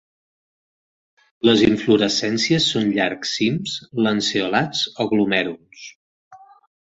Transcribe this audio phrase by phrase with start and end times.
[1.49, 3.75] Les inflorescències són llargs cims
[4.07, 5.85] lanceolats o glomèruls.